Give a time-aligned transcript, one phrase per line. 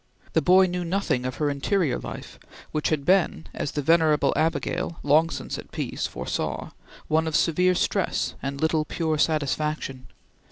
[0.33, 2.39] The boy knew nothing of her interior life,
[2.71, 6.71] which had been, as the venerable Abigail, long since at peace, foresaw,
[7.07, 10.07] one of severe stress and little pure satisfaction.